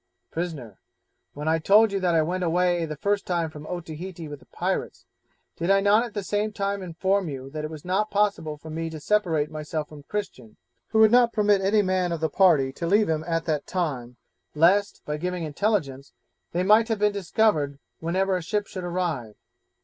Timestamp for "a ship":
18.35-18.65